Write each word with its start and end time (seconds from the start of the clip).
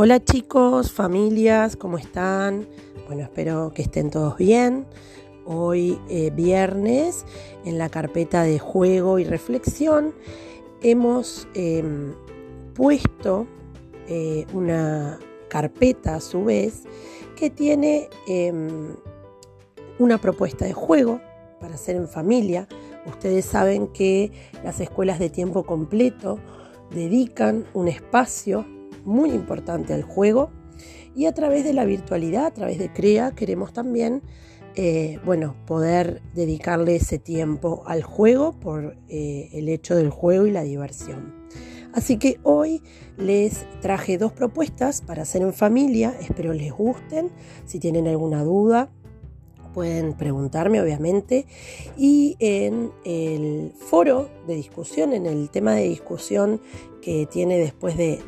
Hola 0.00 0.22
chicos, 0.22 0.92
familias, 0.92 1.74
¿cómo 1.74 1.98
están? 1.98 2.68
Bueno, 3.08 3.24
espero 3.24 3.72
que 3.74 3.82
estén 3.82 4.10
todos 4.10 4.36
bien. 4.36 4.86
Hoy 5.44 5.98
eh, 6.08 6.30
viernes, 6.30 7.26
en 7.64 7.78
la 7.78 7.88
carpeta 7.88 8.44
de 8.44 8.60
juego 8.60 9.18
y 9.18 9.24
reflexión, 9.24 10.14
hemos 10.82 11.48
em, 11.54 12.14
puesto 12.74 13.48
eh, 14.06 14.46
una 14.52 15.18
carpeta 15.48 16.14
a 16.14 16.20
su 16.20 16.44
vez 16.44 16.84
que 17.34 17.50
tiene 17.50 18.08
em, 18.28 18.94
una 19.98 20.18
propuesta 20.18 20.64
de 20.64 20.74
juego 20.74 21.20
para 21.60 21.74
hacer 21.74 21.96
en 21.96 22.06
familia. 22.06 22.68
Ustedes 23.04 23.46
saben 23.46 23.88
que 23.88 24.30
las 24.62 24.78
escuelas 24.78 25.18
de 25.18 25.28
tiempo 25.28 25.64
completo 25.64 26.38
dedican 26.92 27.64
un 27.74 27.88
espacio 27.88 28.64
muy 29.08 29.30
importante 29.30 29.94
al 29.94 30.02
juego. 30.02 30.50
Y 31.16 31.26
a 31.26 31.34
través 31.34 31.64
de 31.64 31.72
la 31.72 31.84
virtualidad, 31.84 32.46
a 32.46 32.52
través 32.52 32.78
de 32.78 32.92
CREA, 32.92 33.32
queremos 33.34 33.72
también 33.72 34.22
eh, 34.80 35.18
bueno, 35.24 35.56
poder 35.66 36.22
dedicarle 36.34 36.94
ese 36.94 37.18
tiempo 37.18 37.82
al 37.86 38.04
juego 38.04 38.52
por 38.52 38.96
eh, 39.08 39.48
el 39.52 39.68
hecho 39.68 39.96
del 39.96 40.10
juego 40.10 40.46
y 40.46 40.52
la 40.52 40.62
diversión. 40.62 41.34
Así 41.92 42.16
que 42.16 42.38
hoy 42.44 42.82
les 43.16 43.66
traje 43.80 44.18
dos 44.18 44.32
propuestas 44.32 45.00
para 45.00 45.22
hacer 45.22 45.42
en 45.42 45.52
familia, 45.52 46.14
espero 46.20 46.52
les 46.52 46.72
gusten, 46.72 47.32
si 47.64 47.80
tienen 47.80 48.06
alguna 48.06 48.44
duda 48.44 48.92
pueden 49.78 50.14
preguntarme 50.14 50.82
obviamente 50.82 51.46
y 51.96 52.34
en 52.40 52.90
el 53.04 53.72
foro 53.78 54.28
de 54.48 54.56
discusión, 54.56 55.12
en 55.12 55.24
el 55.24 55.50
tema 55.50 55.72
de 55.72 55.88
discusión 55.88 56.60
que 57.00 57.26
tiene 57.26 57.58
después 57.58 57.96
de, 57.96 58.20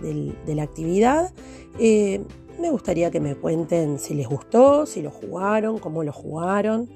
la 0.46 0.62
actividad, 0.62 1.32
eh, 1.80 2.20
me 2.60 2.70
gustaría 2.70 3.10
que 3.10 3.18
me 3.18 3.34
cuenten 3.34 3.98
si 3.98 4.14
les 4.14 4.28
gustó, 4.28 4.86
si 4.86 5.02
lo 5.02 5.10
jugaron, 5.10 5.80
cómo 5.80 6.04
lo 6.04 6.12
jugaron. 6.12 6.88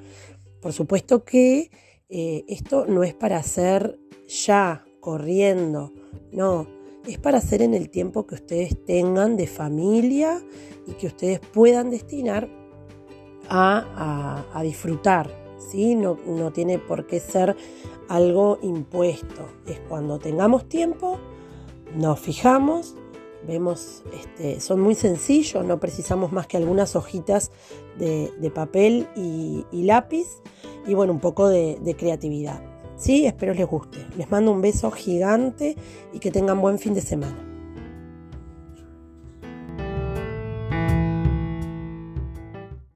Por 0.62 0.73
supuesto 0.73 1.25
que 1.25 1.73
eh, 2.09 2.45
esto 2.47 2.87
no 2.87 3.03
es 3.03 3.12
para 3.12 3.39
hacer 3.39 3.98
ya, 4.28 4.84
corriendo, 5.00 5.93
no, 6.31 6.69
es 7.09 7.19
para 7.19 7.39
hacer 7.39 7.61
en 7.61 7.75
el 7.75 7.91
tiempo 7.91 8.25
que 8.25 8.37
ustedes 8.37 8.84
tengan 8.84 9.37
de 9.37 9.48
familia 9.48 10.41
y 10.87 10.93
que 10.93 11.09
ustedes 11.09 11.41
puedan 11.41 11.91
destinar 11.91 12.64
a, 13.48 14.45
disfrutar, 14.62 15.31
¿sí? 15.59 15.95
No, 15.95 16.19
no 16.27 16.53
tiene 16.53 16.78
por 16.78 17.06
qué 17.06 17.20
ser 17.20 17.56
algo 18.09 18.59
impuesto. 18.62 19.48
Es 19.67 19.81
cuando 19.89 20.19
tengamos 20.19 20.69
tiempo, 20.69 21.19
nos 21.95 22.19
fijamos, 22.20 22.95
vemos, 23.47 24.03
este, 24.15 24.61
son 24.61 24.81
muy 24.81 24.95
sencillos, 24.95 25.65
no 25.65 25.78
precisamos 25.81 26.33
más 26.33 26.47
que 26.47 26.56
algunas 26.56 26.97
hojitas 26.97 27.50
de, 27.98 28.50
papel 28.55 29.09
y, 29.17 29.65
lápiz 29.72 30.27
y 30.87 30.95
bueno, 30.95 31.12
un 31.12 31.20
poco 31.20 31.48
de, 31.48 31.78
de 31.81 31.95
creatividad. 31.95 32.62
Sí, 32.97 33.27
espero 33.27 33.55
les 33.55 33.67
guste. 33.67 34.06
Les 34.17 34.31
mando 34.31 34.53
un 34.53 34.61
beso 34.61 34.91
gigante 34.91 35.77
y 36.12 36.20
que 36.20 36.31
tengan 36.31 36.61
buen 36.61 36.78
fin 36.78 36.95
de 36.95 37.00
semana. 37.00 37.53